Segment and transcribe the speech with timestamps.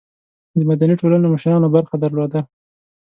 [0.57, 2.39] د مدني ټولنو مشرانو برخه درلوده.